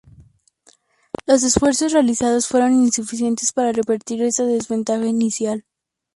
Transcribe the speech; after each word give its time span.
Los 1.27 1.43
esfuerzos 1.43 1.91
realizados 1.91 2.47
fueron 2.47 2.71
insuficientes 2.73 3.53
para 3.53 3.71
revertir 3.71 4.23
esta 4.23 4.43
desventaja 4.43 5.05
inicial. 5.05 5.63